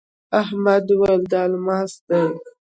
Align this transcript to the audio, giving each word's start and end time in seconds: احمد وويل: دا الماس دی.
احمد 0.41 0.85
وويل: 0.99 1.21
دا 1.31 1.41
الماس 1.49 1.91
دی. 2.07 2.21